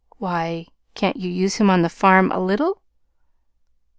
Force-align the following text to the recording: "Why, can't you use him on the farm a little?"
"Why, 0.17 0.65
can't 0.95 1.17
you 1.17 1.29
use 1.29 1.57
him 1.57 1.69
on 1.69 1.83
the 1.83 1.87
farm 1.87 2.31
a 2.31 2.39
little?" 2.39 2.81